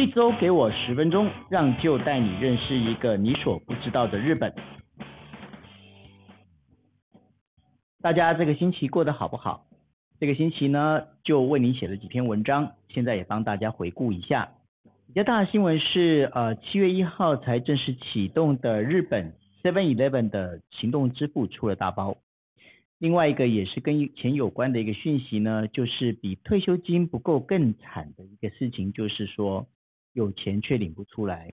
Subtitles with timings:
[0.00, 4.54] 一周给我十分钟，让就带你认识一个你所不知道的日本。
[8.00, 9.66] 大家这个星期过得好不好？
[10.18, 14.48] 这个星期呢，就为你写了几篇文章，现在也帮大家回顾一下。
[15.06, 22.16] 比较大的新闻是，呃，七月一号才正式启动的日本 Seven Eleven 的行动支付出了大包。
[22.98, 29.66] 另外一个也是跟钱有关的一个讯息呢，就是比退休金不够更惨的一个事情，就是说
[30.12, 31.52] 有钱却领不出来。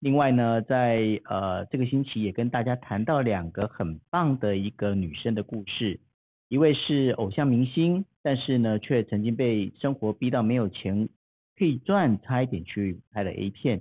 [0.00, 6.00] 另外呢，在呃这个星期也跟大家谈到两个很棒的一个女生的故事，
[6.48, 11.08] 一位是偶像明星，但是呢却曾经被生活逼到没有钱
[11.56, 13.80] 可以赚，差一点去拍了 A 片；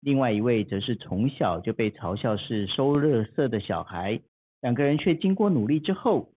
[0.00, 4.20] 另外一位则是从小就被嘲笑是收热色的小孩，
[4.60, 6.28] 两个人却经过努力之后。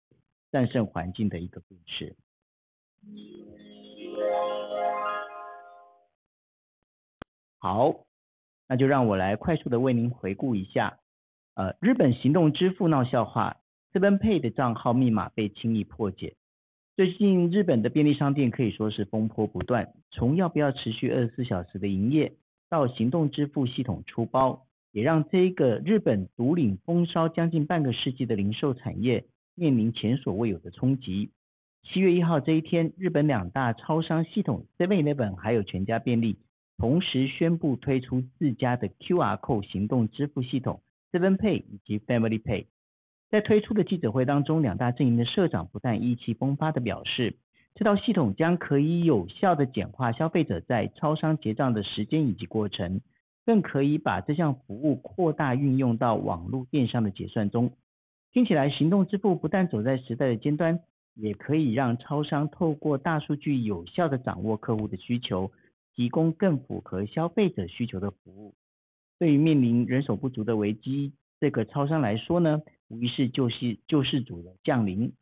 [0.52, 2.14] 战胜环境的一个故事。
[7.64, 8.04] 好，
[8.68, 10.98] 那就让我来快速的为您回顾一下。
[11.54, 13.56] 呃，日本行动支付闹笑话
[13.94, 16.34] ，Seven Pay 的账号密码被轻易破解。
[16.94, 22.34] 最近日本的便利商店可以说是风波不断，从要不要持续二十四小时的营业，
[22.68, 29.24] 到行动支付系统出包，也让这个日本独领风骚将近半个世纪的零售产业。
[29.54, 31.30] 面临前所未有的冲击。
[31.82, 36.36] 七月一号这一天，日本两大超商系统 Seven Eleven 还有全家便利
[36.76, 42.66] 同时宣布推出自家的 QR Code 行动支付系统 Seven Pay 以及 Family Pay。
[43.30, 47.36] 在推出的记者会当中，两大阵营的社长不但意气风发的表示，
[47.74, 53.00] 这套系统将可以有效的简化消费者在超商结账的时间以及过程，
[53.44, 57.72] 更可以把这项服务扩大运用到网络电商的结算中。
[58.32, 60.80] 听起来，行动支付不但走在时代的尖端，
[61.14, 65.50] 也可以让超商透过大数据有效的掌握客户的需求，
[65.94, 68.54] 提供更符合消费者需求的服务。
[69.18, 75.12] 对于面临人手不足的危机，这个超商来说呢，无疑是救世救世主的降临。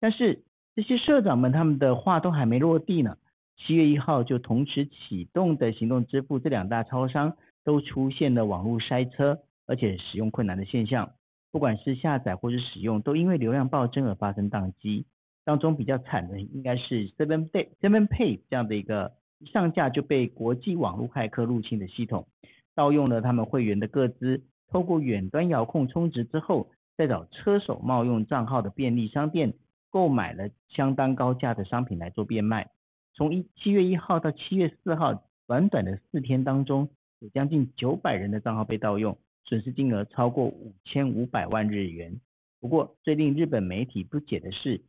[0.00, 0.44] 但是
[0.74, 3.16] 这些社长们他们的话都还没落地呢，
[3.56, 11.12] 七月一号就同时启动的行动支付，这两大超商都出现了网络塞车，而且使用困难的现象。
[11.52, 15.06] 不管是下载或是使用，都因为流量暴增而发生宕机。
[15.44, 22.26] 当中比较惨的应该是 Seven Day Seven Pay 这样的一个一上架就被国际网络骇客入侵的系统，
[22.74, 29.54] 盗用了他们会员的个资，透过远端遥控充值之后，再找车手冒用账号的便利商店
[29.90, 32.70] 购买了相当高价的商品来做变卖。
[33.14, 36.88] 从一七月一号到七月四号，短短的四天当中，
[37.18, 39.18] 有将近九百人的账号被盗用。
[39.48, 42.20] 损失金额超过五千五百万日元。
[42.60, 44.80] 不过，最令日本媒体不解的是，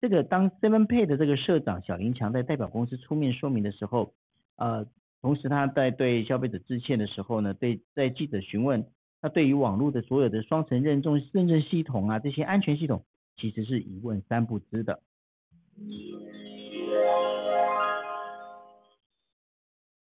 [0.00, 4.12] 这个当 Seven Pay 的这个社长小林强在代表公司出面说明的时候，
[4.56, 4.86] 呃，
[5.22, 8.86] 同时他在对消费者致歉的时候呢，对在记者询问
[9.20, 13.04] 他对于网络的所有的双层认证认证系统啊这些安全系统，
[13.36, 15.00] 其实是一问三不知的。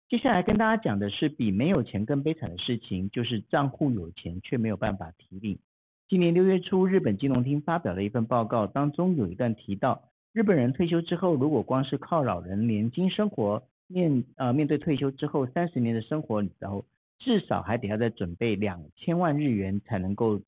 [0.08, 5.60] 接下来跟大家讲的是比没有钱更悲惨的事情，就是账户有钱却没有办法提领。
[6.10, 10.02] 今年六月初，日本金融厅发表了一份报告，当中有一段提到，
[10.34, 16.84] 日本人退休之后，如果光是靠老人年金生活，面呃面对退休之后三十年的生活，然后
[17.20, 20.42] 至少还得要再准备两千万日元才能够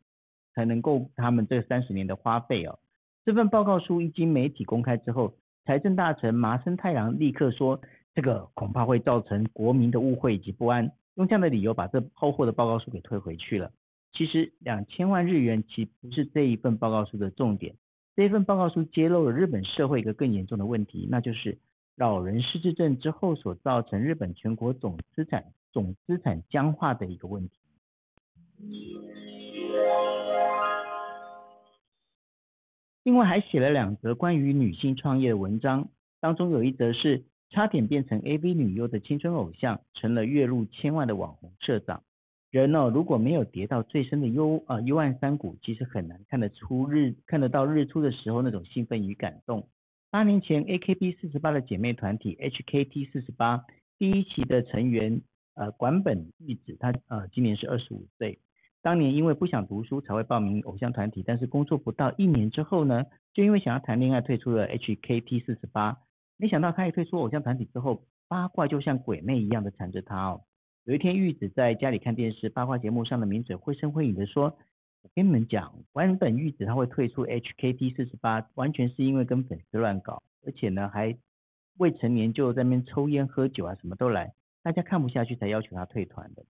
[0.55, 2.79] 才能够他们这三十年的花费哦。
[3.23, 5.35] 这份报告书一经媒体公开之后，
[5.65, 7.79] 财政大臣麻生太郎立刻说。
[8.13, 13.71] 这个恐怕会造成国民的误会以及不安，用这样的理由把这厚厚的报告书给退回去了。
[14.13, 17.75] 其实两千万日元其不是这一份报告书的重点，
[18.15, 21.57] 这一份报告书揭露了日本社会一个更严重的问题，那就是
[21.95, 27.55] 老人失智症之后所造成日本全国总资产总资产僵化的一个问题。
[33.03, 37.23] 另外还写了两则关于女性创业的文章，当中有一则是。
[37.53, 42.01] 差点变成 AV 女优的青春偶像，成了月入千万的网红社长。
[42.51, 49.69] 人哦，如果没有跌到最深的幽啊幽暗山谷，其实很难看得出日看得到日出的时候那种兴奋与感动。
[50.09, 53.63] 八年前，AKB 四十八的姐妹团体 HKT 四十八
[53.97, 55.21] 第一期的成员
[55.55, 58.39] 呃管本裕子，她呃今年是二十五岁。
[58.81, 65.99] 当年因为不想读书才会报名偶像团体，但是工作不到一年之后呢，就因为想要谈恋爱退出了 HKT 四十八。
[66.35, 70.41] 没想到他一退出偶像团体之后，八卦就像鬼魅一样的缠着他哦。
[70.85, 74.57] 有一天，玉子在家里看电视，八卦节目上的名嘴绘声绘影的说
[75.03, 81.15] ：“我跟你们讲，原本玉子他会退出 HKT 四十八，完全是因为跟粉丝乱搞，而且呢还
[81.77, 84.33] 未成年就在那边抽烟喝酒啊，什么都来。
[84.63, 86.43] 大家看不下去才要求他退团的。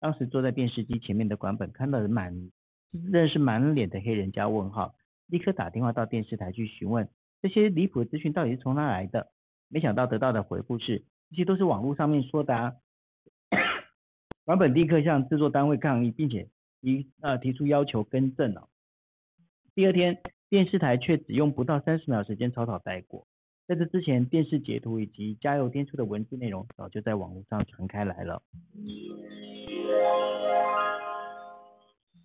[0.00, 2.50] 当时坐在电视机前面的管本看到满
[2.90, 4.94] 认识满脸的黑人加问号，
[5.26, 7.06] 立刻打电话到电视台去询问
[7.42, 9.28] 这些离谱的资讯到底是从哪来的。
[9.68, 12.76] 没想到得到的回复是，这些都是网络上面说的啊。
[14.44, 16.48] 版本立刻向制作单位抗议，并且
[16.82, 18.68] 提呃提出要求更正了。
[19.74, 20.20] 第二天，
[20.50, 23.26] 电视台却只用不到三十秒时间草草带过。
[23.66, 28.42] 在这之前，电视截图以及加油添醋的文字内容早就在网络上传开来了。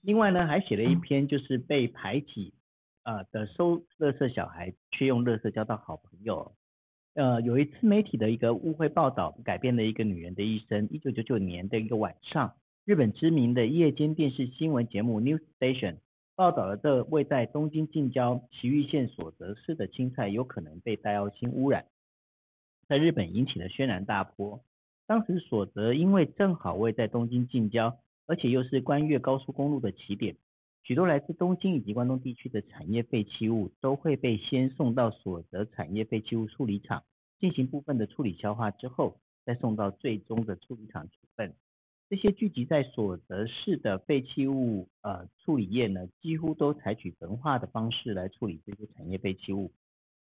[0.01, 2.53] 另外呢，还写了一篇，就是被排挤
[3.03, 6.53] 呃的收乐色小孩，却用乐色交到好朋友。
[7.19, 10.87] 呃，有一次媒体的一个误会报道，改变了一个女人的一生。
[10.89, 12.53] 一九九九年的一个晚上，
[12.85, 15.97] 日本知名的夜间电视新闻节目 News Station
[16.37, 21.87] 报道了这位在东京近郊埼玉县所泽市的青菜有可能被戴奥辛污染，
[22.87, 24.61] 在日本引起了轩然大波。
[25.05, 30.37] 当时所泽因为正好位在东京近郊，而且又是关越高速公路的起点，
[30.83, 37.03] 许多来自东京以及关东地区的产业废弃物都会被先送到所泽产业废弃物处理厂
[37.39, 41.53] 进行部分的处理消化之后，再送到最终的处理厂处分。
[42.09, 49.71] 这些聚集在所泽市的废弃物呃处理业呢，几乎都采取焚化的方式来处理这些产业废弃物。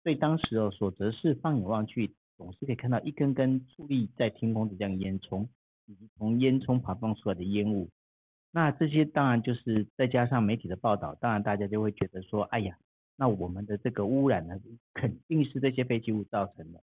[0.03, 5.47] 所以当时哦，所泽市放眼望去，总是可以看到一根根矗立在天空的这样烟囱，
[5.87, 7.91] 以及从烟囱排放出来的烟雾。
[8.57, 12.75] 那这些当然就是再加上媒体的报道，当然大家就会觉得说，哎呀，
[13.15, 14.59] 那我们的这个污染呢，
[14.95, 16.81] 肯定是这些废弃物造成的。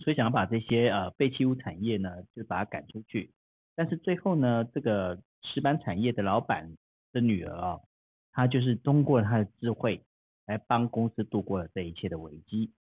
[0.00, 3.30] 所以想要把这些呃废弃物产业呢，就把它赶出去。
[3.76, 6.76] 但是最后呢，这个石板产业的老板
[7.12, 7.78] 的女儿啊，
[8.32, 10.02] 她就是通过她的智慧，
[10.44, 12.72] 来帮公司度过了这一切的危机。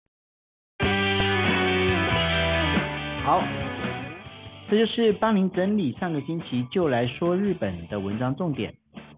[3.24, 3.67] 好。
[4.70, 8.74] 这就是帮您整理上个星期就来说日本的文章重点。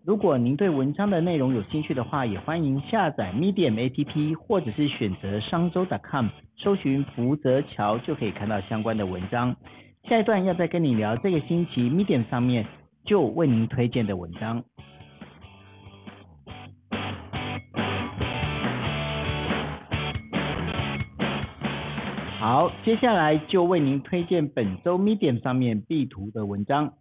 [0.05, 9.55] 如果您对文章的内容有兴趣的话，也欢迎下载 Medium APP，或者是选择商周 .com，搜寻福泽桥就可以看到相关的文章。
[10.07, 12.67] 下一段要再跟你聊这个星期 Medium 上面
[13.03, 14.63] 就为您推荐的文章。
[22.51, 26.95] 好，接下来就为您推荐本周 Medium 上面必读的文章。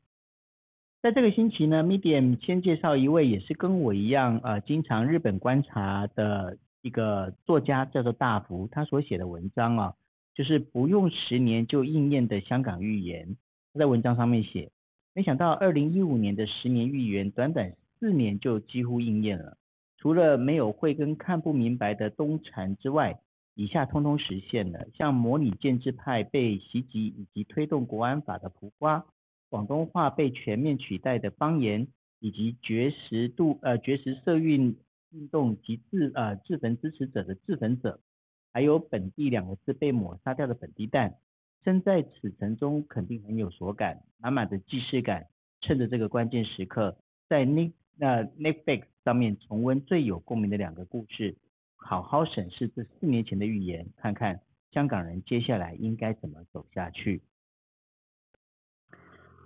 [1.00, 9.94] 在这个星期呢，Medium 先介绍一位也是跟我一样呃经常日本观察的一个作家，叫做大福，他所写的文章啊，
[10.34, 13.34] 就是不用十年就应验的香港预言。
[13.72, 14.70] 他在文章上面写，
[15.14, 19.56] 没想到二零一五年的十年预言，短短四年就几乎应验了。
[19.96, 23.18] 除了没有慧根看不明白的东禅之外，
[23.58, 29.04] 以下通通实现了，像模拟建制派被袭击以及推动国安法的普瓜，
[29.48, 31.88] 广东话被全面取代的方言，
[32.20, 34.76] 以及绝食度呃绝食社运
[35.10, 37.98] 运动及自呃自焚支持者的自焚者，
[38.52, 41.16] 还有本地两个字被抹杀掉的本地蛋，
[41.64, 45.26] 身在此城中肯定很有所感，满满的既视感，
[45.62, 46.96] 趁着这个关键时刻，
[47.28, 51.34] 在 Net 那 Netflix 上面重温最有共鸣的两个故事。
[51.78, 54.42] 好好审视这四年前的预言，看看
[54.72, 57.22] 香港人接下来应该怎么走下去。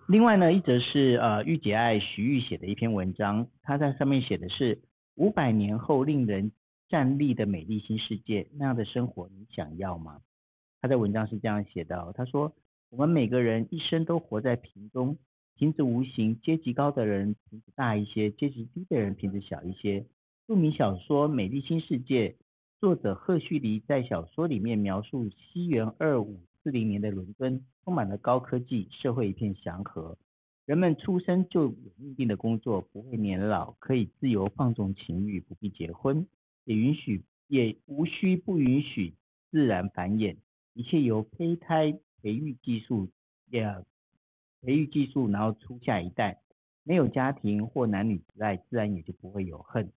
[0.08, 4.82] 另外呢，一则是呃玉姐爱徐玉写的一篇文章，他在上面写的是
[5.14, 6.50] 五百年后令人
[6.88, 10.20] 站立的美丽新世界那样的生活，你想要吗？
[10.80, 12.52] 他在文章是这样写的，他说
[12.90, 15.16] 我们每个人一生都活在瓶中，
[15.54, 20.04] 瓶子无形，阶级高的人瓶子大一些，阶级低的人瓶子小一些。
[20.49, 22.30] 著名小说《美丽新世界》，
[22.80, 30.18] 作者赫胥黎在小说里面描述西元二五四零年的伦敦，充满了高科技，社会一片祥和，
[30.66, 36.26] 人们出生就有命定的工作，不会年老，可以自由放纵情欲，不必结婚，
[36.64, 39.14] 也允许也无需不允许
[39.52, 40.37] 自然繁衍，
[40.75, 43.08] 一切由胚胎培育技术
[43.49, 43.64] 也
[44.61, 46.42] 培育技术，然后出下一代，
[46.82, 49.92] 没有家庭或男女之爱，自然也就不会有恨。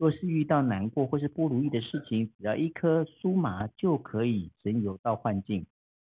[0.00, 5.66] 若是遇到难过或是不如意的事情，只要一颗酥麻就可以神游到幻境。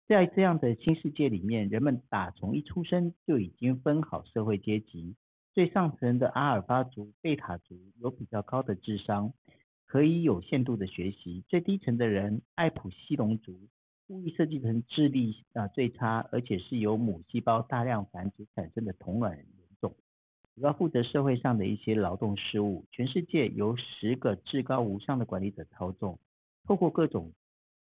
[0.06, 5.14] 在这样的新世界里面，人们打从一出生就已经分好社会阶级。
[5.54, 9.32] 最上层的阿尔巴族、贝塔族有比较高的智商，
[9.86, 13.58] 可以有限度的学习；最低层的人艾普西龙族
[14.06, 19.46] 故意设计成智力啊最差，而且是由母细胞大量繁殖产生的同卵人。
[20.60, 26.18] 主要负责社会上的一些劳动事务，全世界由十个至高无上的管理者操纵，
[26.64, 27.32] 透过各种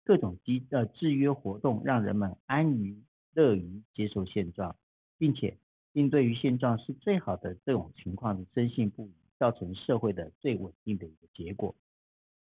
[0.04, 3.02] 各种机呃制约活动，让人们安于
[3.34, 4.76] 乐于接受现状，
[5.18, 5.58] 并且
[5.92, 11.74] 应对于现状是最好的这种情况的深信不疑，造成社会的最稳定的一个结果。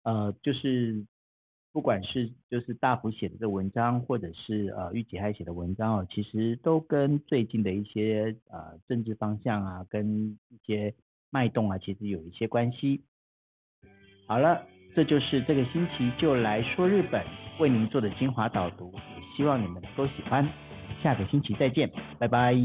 [0.01, 1.05] 呃，就是
[1.75, 10.94] 不管是就是大福写的这文章，或者是呃玉姐还写的文章哦，其实都跟最近的一些呃政治方向啊，跟一些
[11.29, 13.03] 脉动啊，其实有一些关系。
[14.25, 14.65] 好了，
[14.96, 17.22] 这就是这个星期就来说日本
[17.60, 20.48] 为您做的精华导读，也希望你们都喜欢。
[21.03, 22.55] 下个星期再见，拜拜。